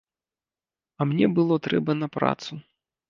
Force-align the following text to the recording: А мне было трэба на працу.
А 0.99 1.07
мне 1.11 1.25
было 1.41 1.59
трэба 1.67 1.91
на 2.01 2.07
працу. 2.17 2.51